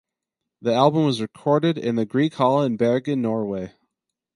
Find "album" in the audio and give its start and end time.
0.73-1.05